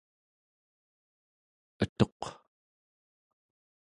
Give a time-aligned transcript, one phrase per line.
[1.83, 2.21] etuq